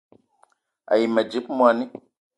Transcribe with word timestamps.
A 0.91 0.93
yi 0.99 1.05
ma 1.13 1.21
dzip 1.29 1.45
moni 1.57 1.85